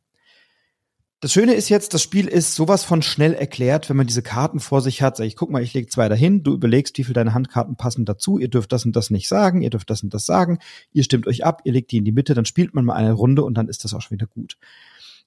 Das 1.21 1.33
Schöne 1.33 1.55
ist 1.55 1.71
jetzt, 1.71 1.95
das 1.95 2.03
Spiel 2.03 2.29
ist 2.29 2.55
sowas 2.55 2.85
von 2.85 3.01
schnell 3.01 3.33
erklärt, 3.33 3.89
wenn 3.89 3.97
man 3.97 4.07
diese 4.07 4.23
Karten 4.23 4.61
vor 4.61 4.83
sich 4.83 5.01
hat. 5.01 5.17
Sag 5.17 5.25
ich, 5.25 5.35
guck 5.35 5.51
mal, 5.51 5.63
ich 5.63 5.73
lege 5.73 5.89
zwei 5.89 6.11
dahin, 6.11 6.43
du 6.43 6.53
überlegst, 6.53 6.99
wie 6.99 7.05
viel 7.05 7.15
deine 7.15 7.33
Handkarten 7.33 7.77
passen 7.77 8.05
dazu, 8.05 8.39
ihr 8.39 8.49
dürft 8.49 8.71
das 8.71 8.85
und 8.85 8.95
das 8.95 9.09
nicht 9.09 9.27
sagen, 9.27 9.63
ihr 9.63 9.71
dürft 9.71 9.89
das 9.89 10.03
und 10.03 10.13
das 10.13 10.27
sagen, 10.27 10.59
ihr 10.93 11.05
stimmt 11.05 11.27
euch 11.27 11.43
ab, 11.45 11.63
ihr 11.65 11.73
legt 11.73 11.91
die 11.91 11.97
in 11.97 12.05
die 12.05 12.13
Mitte, 12.13 12.35
dann 12.35 12.45
spielt 12.45 12.75
man 12.75 12.85
mal 12.85 12.95
eine 12.95 13.13
Runde 13.13 13.45
und 13.45 13.55
dann 13.55 13.69
ist 13.69 13.85
das 13.85 13.95
auch 13.95 14.03
schon 14.03 14.19
wieder 14.19 14.27
gut. 14.27 14.59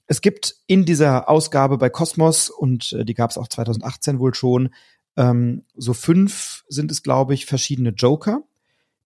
Es 0.06 0.22
gibt 0.22 0.58
in 0.68 0.86
dieser 0.86 1.28
Ausgabe 1.28 1.80
bei 1.80 1.90
Cosmos, 1.90 2.52
und 2.52 2.94
äh, 2.94 3.04
die 3.04 3.16
gab 3.16 3.32
es 3.32 3.40
auch 3.40 3.48
2018 3.48 4.20
wohl 4.20 4.36
schon, 4.36 4.70
ähm, 5.18 5.66
so 5.76 5.94
fünf 5.94 6.66
sind 6.68 6.92
es, 6.92 7.02
glaube 7.02 7.34
ich, 7.34 7.48
verschiedene 7.48 7.90
Joker, 7.90 8.44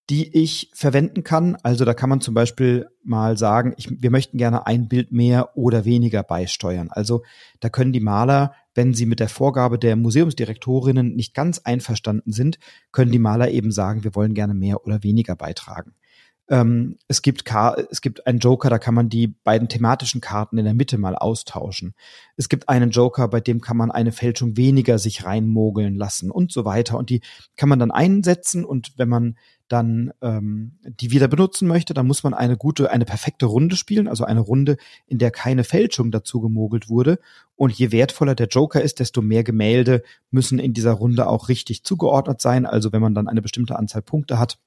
die 0.09 0.35
ich 0.37 0.69
verwenden 0.73 1.23
kann. 1.23 1.55
Also 1.63 1.85
da 1.85 1.93
kann 1.93 2.09
man 2.09 2.19
zum 2.19 2.33
Beispiel 2.33 2.89
mal 3.03 3.37
sagen, 3.37 3.73
ich, 3.77 3.89
wir 3.89 4.11
möchten 4.11 4.37
gerne 4.37 4.67
ein 4.67 4.89
Bild 4.89 5.11
mehr 5.11 5.55
oder 5.57 5.85
weniger 5.85 6.23
beisteuern. 6.23 6.89
Also 6.91 7.23
da 7.61 7.69
können 7.69 7.93
die 7.93 8.01
Maler, 8.01 8.53
wenn 8.75 8.93
sie 8.93 9.05
mit 9.05 9.19
der 9.19 9.29
Vorgabe 9.29 9.79
der 9.79 9.95
Museumsdirektorinnen 9.95 11.15
nicht 11.15 11.33
ganz 11.33 11.59
einverstanden 11.59 12.33
sind, 12.33 12.59
können 12.91 13.11
die 13.11 13.19
Maler 13.19 13.51
eben 13.51 13.71
sagen, 13.71 14.03
wir 14.03 14.15
wollen 14.15 14.33
gerne 14.33 14.53
mehr 14.53 14.85
oder 14.85 15.03
weniger 15.03 15.35
beitragen. 15.35 15.93
Ähm, 16.49 16.97
es 17.07 17.21
gibt 17.21 17.45
es 17.89 18.01
gibt 18.01 18.27
einen 18.27 18.39
Joker, 18.39 18.69
da 18.69 18.77
kann 18.77 18.93
man 18.93 19.07
die 19.07 19.27
beiden 19.27 19.69
thematischen 19.69 20.19
Karten 20.19 20.57
in 20.57 20.65
der 20.65 20.73
Mitte 20.73 20.97
mal 20.97 21.15
austauschen. 21.15 21.93
Es 22.35 22.49
gibt 22.49 22.67
einen 22.67 22.91
Joker, 22.91 23.29
bei 23.29 23.39
dem 23.39 23.61
kann 23.61 23.77
man 23.77 23.91
eine 23.91 24.11
Fälschung 24.11 24.57
weniger 24.57 24.99
sich 24.99 25.25
reinmogeln 25.25 25.95
lassen 25.95 26.29
und 26.29 26.51
so 26.51 26.65
weiter. 26.65 26.97
Und 26.97 27.09
die 27.09 27.21
kann 27.55 27.69
man 27.69 27.79
dann 27.79 27.91
einsetzen 27.91 28.65
und 28.65 28.93
wenn 28.97 29.07
man 29.07 29.37
dann 29.73 30.13
ähm, 30.21 30.77
die 30.85 31.09
wieder 31.09 31.27
benutzen 31.27 31.67
möchte, 31.67 31.95
dann 31.95 32.05
muss 32.05 32.23
man 32.23 32.35
eine 32.35 32.57
gute, 32.57 32.91
eine 32.91 33.05
perfekte 33.05 33.47
Runde 33.47 33.75
spielen, 33.75 34.07
also 34.07 34.23
eine 34.23 34.39
Runde, 34.39 34.77
in 35.07 35.17
der 35.17 35.31
keine 35.31 35.63
Fälschung 35.63 36.11
dazu 36.11 36.39
gemogelt 36.41 36.89
wurde. 36.89 37.17
Und 37.55 37.73
je 37.73 37.91
wertvoller 37.91 38.35
der 38.35 38.47
Joker 38.47 38.83
ist, 38.83 38.99
desto 38.99 39.23
mehr 39.23 39.43
Gemälde 39.43 40.03
müssen 40.29 40.59
in 40.59 40.73
dieser 40.73 40.91
Runde 40.91 41.27
auch 41.27 41.49
richtig 41.49 41.83
zugeordnet 41.83 42.39
sein. 42.39 42.67
Also 42.67 42.93
wenn 42.93 43.01
man 43.01 43.15
dann 43.15 43.27
eine 43.27 43.41
bestimmte 43.41 43.75
Anzahl 43.75 44.03
Punkte 44.03 44.37
hat, 44.37 44.59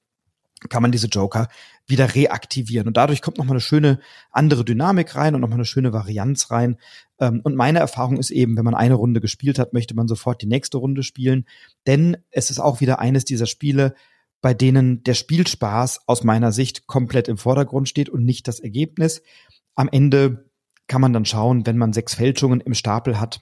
kann 0.69 0.81
man 0.81 0.91
diese 0.91 1.07
Joker 1.07 1.47
wieder 1.85 2.13
reaktivieren. 2.15 2.87
Und 2.87 2.97
dadurch 2.97 3.21
kommt 3.21 3.37
nochmal 3.37 3.53
eine 3.53 3.61
schöne 3.61 3.99
andere 4.31 4.65
Dynamik 4.65 5.15
rein 5.15 5.35
und 5.35 5.41
nochmal 5.41 5.57
eine 5.57 5.65
schöne 5.65 5.93
Varianz 5.93 6.51
rein. 6.51 6.77
Ähm, 7.19 7.39
und 7.45 7.55
meine 7.55 7.79
Erfahrung 7.79 8.17
ist 8.17 8.31
eben, 8.31 8.57
wenn 8.57 8.65
man 8.65 8.75
eine 8.75 8.95
Runde 8.95 9.21
gespielt 9.21 9.57
hat, 9.57 9.71
möchte 9.71 9.95
man 9.95 10.09
sofort 10.09 10.41
die 10.41 10.47
nächste 10.47 10.77
Runde 10.77 11.03
spielen. 11.03 11.45
Denn 11.85 12.17
es 12.29 12.49
ist 12.49 12.59
auch 12.59 12.81
wieder 12.81 12.99
eines 12.99 13.23
dieser 13.23 13.45
Spiele, 13.45 13.93
bei 14.41 14.53
denen 14.53 15.03
der 15.03 15.13
Spielspaß 15.13 16.01
aus 16.07 16.23
meiner 16.23 16.51
Sicht 16.51 16.87
komplett 16.87 17.27
im 17.27 17.37
Vordergrund 17.37 17.89
steht 17.89 18.09
und 18.09 18.23
nicht 18.23 18.47
das 18.47 18.59
Ergebnis. 18.59 19.21
Am 19.75 19.89
Ende 19.91 20.49
kann 20.87 21.01
man 21.01 21.13
dann 21.13 21.25
schauen, 21.25 21.65
wenn 21.65 21.77
man 21.77 21.93
sechs 21.93 22.15
Fälschungen 22.15 22.61
im 22.61 22.73
Stapel 22.73 23.19
hat, 23.19 23.39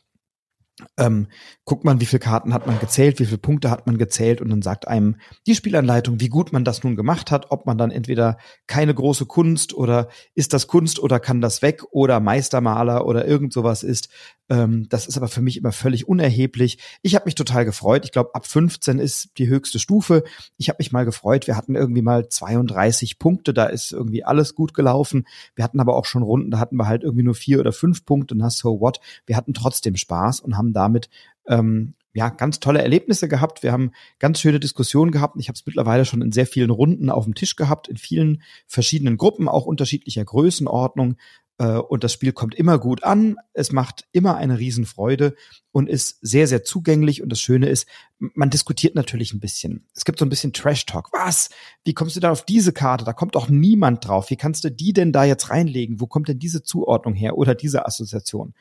ähm, 0.98 1.28
guckt 1.64 1.86
man, 1.86 2.02
wie 2.02 2.06
viele 2.06 2.20
Karten 2.20 2.54
hat 2.54 2.68
man 2.68 2.80
gezählt, 2.80 3.20
wie 3.20 3.26
viele 3.26 3.38
Punkte 3.38 3.72
hat 3.72 3.88
man 3.88 3.98
gezählt 3.98 4.42
und 4.42 4.50
dann 4.50 4.62
sagt 4.62 4.88
einem 4.88 5.16
die 5.48 5.56
Spielanleitung, 5.56 6.20
wie 6.20 6.28
gut 6.28 6.52
man 6.52 6.66
das 6.66 6.84
nun 6.84 6.98
gemacht 6.98 7.32
hat, 7.32 7.52
ob 7.52 7.66
man 7.66 7.78
dann 7.78 7.92
entweder 7.92 8.38
keine 8.68 8.94
große 8.94 9.26
Kunst 9.26 9.74
oder 9.74 10.10
ist 10.34 10.54
das 10.54 10.68
Kunst 10.68 11.00
oder 11.00 11.20
kann 11.20 11.40
das 11.40 11.62
weg 11.62 11.84
oder 11.92 12.20
Meistermaler 12.20 13.06
oder 13.06 13.26
irgend 13.26 13.54
sowas 13.54 13.84
ist. 13.84 14.10
Ähm, 14.48 14.88
das 14.90 15.08
ist 15.08 15.18
aber 15.18 15.28
für 15.28 15.42
mich 15.42 15.58
immer 15.58 15.72
völlig 15.72 16.08
unerheblich. 16.08 16.78
Ich 17.02 17.16
habe 17.16 17.26
mich 17.26 17.36
total 17.36 17.66
gefreut. 17.66 18.06
Ich 18.06 18.12
glaube, 18.12 18.36
ab 18.36 18.46
15 18.46 19.00
ist 19.00 19.30
die 19.38 19.48
höchste 19.48 19.80
Stufe. 19.80 20.24
Ich 20.58 20.70
habe 20.70 20.78
mich 20.80 20.92
mal 20.92 21.06
gefreut. 21.06 21.48
Wir 21.48 21.58
hatten 21.58 21.76
irgendwie 21.76 22.04
mal 22.04 22.30
32 22.30 23.18
Punkte. 23.18 23.54
Da 23.54 23.66
ist 23.66 23.92
irgendwie 23.92 24.24
alles 24.24 24.54
gut 24.54 24.74
gelaufen. 24.74 25.26
Wir 25.56 25.64
hatten 25.64 25.80
aber 25.80 25.96
auch 25.96 26.06
schon 26.06 26.22
Runden, 26.22 26.52
da 26.52 26.60
hatten 26.60 26.76
wir 26.76 26.88
halt 26.88 27.04
irgendwie 27.04 27.24
nur 27.24 27.36
vier 27.36 27.60
oder 27.60 27.72
fünf 27.72 28.06
Punkte. 28.06 28.36
Na, 28.36 28.50
so 28.50 28.80
what? 28.80 29.00
Wir 29.26 29.36
hatten 29.36 29.54
trotzdem 29.54 29.96
Spaß 29.96 30.42
und 30.42 30.58
haben 30.58 30.65
damit 30.74 31.10
ähm, 31.48 31.96
ja, 32.16 32.30
ganz 32.30 32.62
tolle 32.62 32.82
Erlebnisse 32.82 33.28
gehabt. 33.28 33.62
Wir 33.62 33.74
haben 33.74 33.92
ganz 34.20 34.40
schöne 34.40 34.62
Diskussionen 34.62 35.12
gehabt. 35.12 35.36
Ich 35.38 35.50
habe 35.50 35.56
es 35.56 35.66
mittlerweile 35.66 36.06
schon 36.06 36.22
in 36.22 36.32
sehr 36.32 36.48
vielen 36.48 36.70
Runden 36.70 37.10
auf 37.10 37.26
dem 37.26 37.36
Tisch 37.36 37.58
gehabt, 37.58 37.90
in 37.90 37.98
vielen 37.98 38.42
verschiedenen 38.68 39.18
Gruppen, 39.18 39.50
auch 39.50 39.66
unterschiedlicher 39.66 40.24
Größenordnung. 40.24 41.18
Äh, 41.58 41.78
und 41.78 42.04
das 42.04 42.14
Spiel 42.14 42.34
kommt 42.34 42.56
immer 42.56 42.80
gut 42.80 43.04
an. 43.04 43.38
Es 43.54 43.72
macht 43.72 44.06
immer 44.12 44.36
eine 44.36 44.60
Riesenfreude 44.60 45.36
und 45.72 45.90
ist 45.90 46.18
sehr, 46.22 46.48
sehr 46.48 46.64
zugänglich. 46.64 47.22
Und 47.22 47.30
das 47.30 47.40
Schöne 47.40 47.70
ist, 47.70 47.88
man 48.20 48.50
diskutiert 48.50 48.96
natürlich 48.96 49.34
ein 49.34 49.40
bisschen. 49.40 49.88
Es 49.94 50.06
gibt 50.06 50.20
so 50.20 50.26
ein 50.26 50.30
bisschen 50.30 50.54
Trash-Talk. 50.54 51.10
Was? 51.14 51.50
Wie 51.84 51.94
kommst 51.94 52.16
du 52.16 52.20
da 52.20 52.32
auf 52.32 52.46
diese 52.46 52.74
Karte? 52.74 53.06
Da 53.06 53.14
kommt 53.14 53.36
doch 53.36 53.50
niemand 53.50 54.08
drauf. 54.08 54.30
Wie 54.30 54.38
kannst 54.38 54.64
du 54.64 54.72
die 54.72 54.94
denn 54.94 55.12
da 55.12 55.24
jetzt 55.24 55.50
reinlegen? 55.50 56.00
Wo 56.00 56.08
kommt 56.08 56.28
denn 56.28 56.40
diese 56.40 56.64
Zuordnung 56.64 57.14
her 57.14 57.38
oder 57.38 57.56
diese 57.56 57.86
Assoziation? 57.86 58.54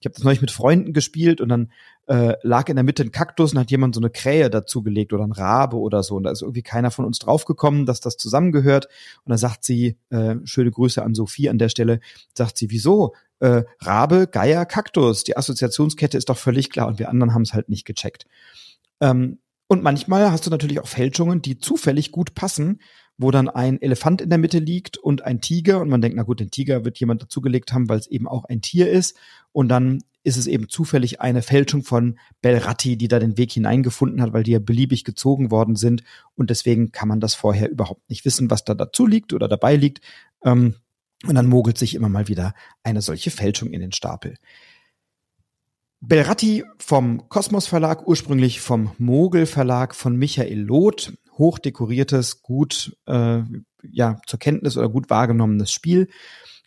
Ich 0.00 0.06
habe 0.06 0.14
das 0.14 0.24
neulich 0.24 0.40
mit 0.40 0.50
Freunden 0.50 0.92
gespielt 0.92 1.40
und 1.40 1.48
dann 1.48 1.72
äh, 2.06 2.34
lag 2.42 2.68
in 2.68 2.76
der 2.76 2.84
Mitte 2.84 3.02
ein 3.02 3.12
Kaktus 3.12 3.52
und 3.52 3.58
hat 3.58 3.70
jemand 3.70 3.94
so 3.94 4.00
eine 4.00 4.10
Krähe 4.10 4.50
dazugelegt 4.50 5.12
oder 5.12 5.24
ein 5.24 5.32
Rabe 5.32 5.76
oder 5.76 6.02
so. 6.02 6.16
Und 6.16 6.24
da 6.24 6.30
ist 6.30 6.42
irgendwie 6.42 6.62
keiner 6.62 6.90
von 6.90 7.04
uns 7.04 7.18
draufgekommen, 7.18 7.86
dass 7.86 8.00
das 8.00 8.16
zusammengehört. 8.16 8.88
Und 9.24 9.30
da 9.30 9.38
sagt 9.38 9.64
sie, 9.64 9.96
äh, 10.10 10.36
schöne 10.44 10.70
Grüße 10.70 11.02
an 11.02 11.14
Sophie 11.14 11.48
an 11.48 11.58
der 11.58 11.68
Stelle, 11.68 12.00
sagt 12.36 12.58
sie, 12.58 12.70
wieso? 12.70 13.14
Äh, 13.38 13.64
Rabe, 13.80 14.26
Geier, 14.26 14.66
Kaktus. 14.66 15.24
Die 15.24 15.36
Assoziationskette 15.36 16.18
ist 16.18 16.28
doch 16.28 16.38
völlig 16.38 16.70
klar 16.70 16.88
und 16.88 16.98
wir 16.98 17.08
anderen 17.08 17.34
haben 17.34 17.42
es 17.42 17.54
halt 17.54 17.68
nicht 17.68 17.84
gecheckt. 17.84 18.26
Ähm, 19.00 19.38
und 19.68 19.82
manchmal 19.82 20.30
hast 20.30 20.46
du 20.46 20.50
natürlich 20.50 20.80
auch 20.80 20.86
Fälschungen, 20.86 21.40
die 21.40 21.58
zufällig 21.58 22.12
gut 22.12 22.34
passen, 22.34 22.80
wo 23.16 23.30
dann 23.30 23.48
ein 23.48 23.80
Elefant 23.80 24.20
in 24.20 24.28
der 24.28 24.38
Mitte 24.38 24.58
liegt 24.58 24.98
und 24.98 25.22
ein 25.22 25.40
Tiger 25.40 25.80
und 25.80 25.88
man 25.88 26.00
denkt, 26.00 26.16
na 26.16 26.24
gut, 26.24 26.40
den 26.40 26.50
Tiger 26.50 26.84
wird 26.84 26.98
jemand 26.98 27.22
dazugelegt 27.22 27.72
haben, 27.72 27.88
weil 27.88 27.98
es 27.98 28.06
eben 28.06 28.28
auch 28.28 28.44
ein 28.44 28.60
Tier 28.60 28.90
ist 28.90 29.16
und 29.52 29.68
dann 29.68 30.02
ist 30.24 30.36
es 30.36 30.46
eben 30.46 30.68
zufällig 30.68 31.20
eine 31.20 31.42
Fälschung 31.42 31.82
von 31.82 32.18
Belratti, 32.40 32.96
die 32.96 33.08
da 33.08 33.18
den 33.18 33.36
Weg 33.36 33.52
hineingefunden 33.52 34.22
hat, 34.22 34.32
weil 34.32 34.44
die 34.44 34.52
ja 34.52 34.58
beliebig 34.58 35.04
gezogen 35.04 35.50
worden 35.50 35.76
sind 35.76 36.04
und 36.34 36.50
deswegen 36.50 36.92
kann 36.92 37.08
man 37.08 37.20
das 37.20 37.34
vorher 37.34 37.70
überhaupt 37.70 38.08
nicht 38.08 38.24
wissen, 38.24 38.50
was 38.50 38.64
da 38.64 38.74
dazu 38.74 39.06
liegt 39.06 39.32
oder 39.32 39.48
dabei 39.48 39.76
liegt 39.76 40.00
ähm, 40.44 40.76
und 41.26 41.34
dann 41.34 41.46
mogelt 41.46 41.78
sich 41.78 41.94
immer 41.94 42.08
mal 42.08 42.28
wieder 42.28 42.54
eine 42.82 43.02
solche 43.02 43.30
Fälschung 43.30 43.70
in 43.70 43.80
den 43.80 43.92
Stapel. 43.92 44.36
Belratti 46.00 46.64
vom 46.78 47.28
Kosmos 47.28 47.68
Verlag, 47.68 48.08
ursprünglich 48.08 48.60
vom 48.60 48.90
Mogel 48.98 49.46
Verlag 49.46 49.94
von 49.94 50.16
Michael 50.16 50.60
Loth, 50.60 51.12
hochdekoriertes, 51.38 52.42
gut 52.42 52.96
äh, 53.06 53.42
ja 53.88 54.20
zur 54.26 54.38
Kenntnis 54.40 54.76
oder 54.76 54.88
gut 54.88 55.10
wahrgenommenes 55.10 55.70
Spiel. 55.70 56.08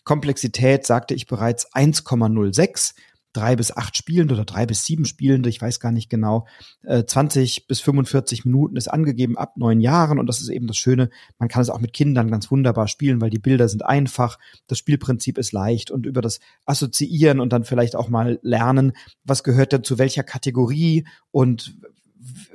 Komplexität 0.05 0.85
sagte 0.85 1.15
ich 1.15 1.27
bereits 1.27 1.74
1,06 1.74 2.93
drei 3.35 3.55
bis 3.55 3.71
acht 3.71 3.97
Spielende 3.97 4.33
oder 4.33 4.45
drei 4.45 4.65
bis 4.65 4.85
sieben 4.85 5.05
Spielende, 5.05 5.49
ich 5.49 5.61
weiß 5.61 5.79
gar 5.79 5.91
nicht 5.91 6.09
genau. 6.09 6.47
Äh, 6.83 7.05
20 7.05 7.67
bis 7.67 7.81
45 7.81 8.45
Minuten 8.45 8.75
ist 8.75 8.87
angegeben 8.87 9.37
ab 9.37 9.57
neun 9.57 9.81
Jahren 9.81 10.19
und 10.19 10.27
das 10.27 10.41
ist 10.41 10.49
eben 10.49 10.67
das 10.67 10.77
Schöne. 10.77 11.09
Man 11.37 11.49
kann 11.49 11.61
es 11.61 11.69
auch 11.69 11.79
mit 11.79 11.93
Kindern 11.93 12.31
ganz 12.31 12.49
wunderbar 12.51 12.87
spielen, 12.87 13.21
weil 13.21 13.29
die 13.29 13.39
Bilder 13.39 13.67
sind 13.67 13.85
einfach, 13.85 14.39
das 14.67 14.77
Spielprinzip 14.77 15.37
ist 15.37 15.51
leicht 15.51 15.91
und 15.91 16.05
über 16.05 16.21
das 16.21 16.39
Assoziieren 16.65 17.39
und 17.39 17.51
dann 17.51 17.63
vielleicht 17.63 17.95
auch 17.95 18.09
mal 18.09 18.39
lernen, 18.41 18.93
was 19.23 19.43
gehört 19.43 19.73
denn 19.73 19.83
zu 19.83 19.97
welcher 19.97 20.23
Kategorie 20.23 21.05
und 21.31 21.75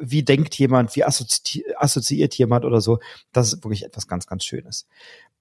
wie 0.00 0.23
denkt 0.23 0.59
jemand, 0.59 0.95
wie 0.97 1.05
assozi 1.05 1.65
assoziiert 1.77 2.35
jemand 2.35 2.65
oder 2.65 2.81
so. 2.81 2.99
Das 3.33 3.53
ist 3.53 3.65
wirklich 3.65 3.85
etwas 3.85 4.09
ganz, 4.09 4.27
ganz 4.27 4.45
Schönes. 4.45 4.87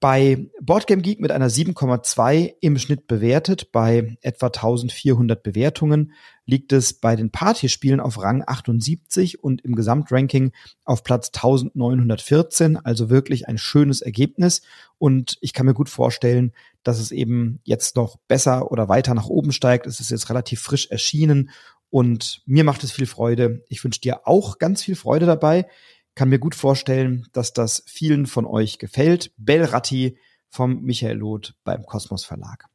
Bei 0.00 0.46
Boardgame 0.62 1.02
Geek 1.02 1.20
mit 1.20 1.30
einer 1.30 1.50
7,2 1.50 2.54
im 2.60 2.78
Schnitt 2.78 3.06
bewertet, 3.06 3.70
bei 3.70 4.16
etwa 4.22 4.46
1400 4.46 5.42
Bewertungen, 5.42 6.12
liegt 6.46 6.72
es 6.72 6.94
bei 6.94 7.16
den 7.16 7.30
Partyspielen 7.30 8.00
auf 8.00 8.20
Rang 8.22 8.42
78 8.46 9.44
und 9.44 9.62
im 9.62 9.74
Gesamtranking 9.74 10.52
auf 10.84 11.04
Platz 11.04 11.30
1914, 11.34 12.78
also 12.78 13.10
wirklich 13.10 13.46
ein 13.46 13.58
schönes 13.58 14.00
Ergebnis. 14.00 14.62
Und 14.96 15.36
ich 15.42 15.52
kann 15.52 15.66
mir 15.66 15.74
gut 15.74 15.90
vorstellen, 15.90 16.52
dass 16.82 16.98
es 16.98 17.12
eben 17.12 17.60
jetzt 17.64 17.94
noch 17.94 18.16
besser 18.26 18.72
oder 18.72 18.88
weiter 18.88 19.12
nach 19.12 19.26
oben 19.26 19.52
steigt. 19.52 19.86
Es 19.86 20.00
ist 20.00 20.10
jetzt 20.10 20.30
relativ 20.30 20.62
frisch 20.62 20.86
erschienen 20.90 21.50
und 21.90 22.42
mir 22.46 22.64
macht 22.64 22.84
es 22.84 22.92
viel 22.92 23.06
Freude. 23.06 23.64
Ich 23.68 23.84
wünsche 23.84 24.00
dir 24.00 24.26
auch 24.26 24.58
ganz 24.58 24.82
viel 24.82 24.96
Freude 24.96 25.26
dabei. 25.26 25.66
Kann 26.14 26.28
mir 26.28 26.38
gut 26.38 26.54
vorstellen, 26.54 27.26
dass 27.32 27.52
das 27.52 27.82
vielen 27.86 28.26
von 28.26 28.46
euch 28.46 28.78
gefällt. 28.78 29.32
Bellratti 29.36 30.16
vom 30.48 30.82
Michael 30.82 31.18
Loth 31.18 31.54
beim 31.64 31.84
Kosmos 31.84 32.24
Verlag. 32.24 32.66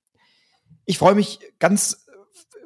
Ich 0.86 0.98
freue 0.98 1.16
mich 1.16 1.40
ganz 1.60 2.06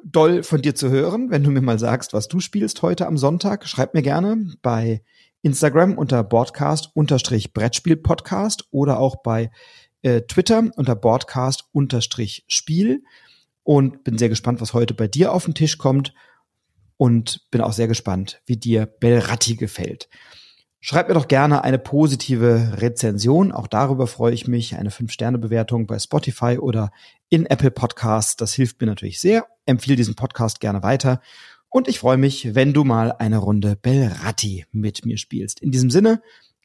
doll 0.04 0.42
von 0.42 0.62
dir 0.62 0.74
zu 0.74 0.90
hören, 0.90 1.30
wenn 1.30 1.44
du 1.44 1.50
mir 1.50 1.60
mal 1.60 1.78
sagst, 1.78 2.12
was 2.12 2.26
du 2.28 2.40
spielst 2.40 2.82
heute 2.82 3.06
am 3.06 3.16
Sonntag. 3.16 3.68
Schreib 3.68 3.94
mir 3.94 4.02
gerne 4.02 4.52
bei 4.62 5.04
Instagram 5.42 5.96
unter 5.96 6.24
Broadcast-Brettspiel-Podcast 6.24 8.64
oder 8.70 8.98
auch 8.98 9.22
bei 9.22 9.52
äh, 10.02 10.22
Twitter 10.22 10.70
unter 10.76 10.96
Broadcast-Spiel 10.96 13.04
und 13.62 14.02
bin 14.04 14.18
sehr 14.18 14.28
gespannt, 14.28 14.60
was 14.60 14.74
heute 14.74 14.94
bei 14.94 15.06
dir 15.06 15.32
auf 15.32 15.44
den 15.44 15.54
Tisch 15.54 15.78
kommt 15.78 16.12
und 17.00 17.50
bin 17.50 17.62
auch 17.62 17.72
sehr 17.72 17.88
gespannt, 17.88 18.42
wie 18.44 18.58
dir 18.58 18.84
Belratti 18.84 19.56
gefällt. 19.56 20.10
Schreib 20.80 21.08
mir 21.08 21.14
doch 21.14 21.28
gerne 21.28 21.64
eine 21.64 21.78
positive 21.78 22.74
Rezension. 22.76 23.52
Auch 23.52 23.68
darüber 23.68 24.06
freue 24.06 24.34
ich 24.34 24.46
mich. 24.46 24.76
Eine 24.76 24.90
5-Sterne-Bewertung 24.90 25.86
bei 25.86 25.98
Spotify 25.98 26.58
oder 26.58 26.90
in 27.30 27.46
Apple 27.46 27.70
Podcasts. 27.70 28.36
Das 28.36 28.52
hilft 28.52 28.82
mir 28.82 28.86
natürlich 28.86 29.18
sehr. 29.18 29.46
Empfehle 29.64 29.96
diesen 29.96 30.14
Podcast 30.14 30.60
gerne 30.60 30.82
weiter. 30.82 31.22
Und 31.70 31.88
ich 31.88 32.00
freue 32.00 32.18
mich, 32.18 32.54
wenn 32.54 32.74
du 32.74 32.84
mal 32.84 33.12
eine 33.12 33.38
Runde 33.38 33.76
Belratti 33.80 34.66
mit 34.70 35.06
mir 35.06 35.16
spielst. 35.16 35.60
In 35.60 35.70
diesem 35.70 35.88
Sinne, 35.88 36.20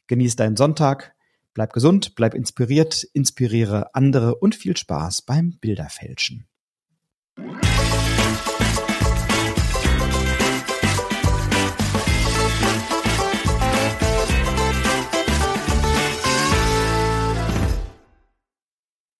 genieß 0.06 0.36
deinen 0.36 0.58
Sonntag, 0.58 1.14
bleib 1.54 1.72
gesund, 1.72 2.14
bleib 2.14 2.34
inspiriert, 2.34 3.04
inspiriere 3.14 3.94
andere 3.94 4.34
und 4.34 4.54
viel 4.54 4.76
Spaß 4.76 5.22
beim 5.22 5.56
Bilderfälschen. 5.62 6.46